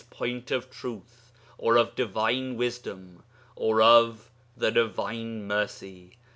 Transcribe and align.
Point 0.09 0.49
of 0.49 0.71
Truth, 0.71 1.31
or 1.59 1.77
of 1.77 1.93
Divine 1.93 2.57
Wisdom, 2.57 3.21
or 3.55 3.83
of 3.83 4.31
the 4.57 4.71
Divine 4.71 5.45
Mercy. 5.47 6.17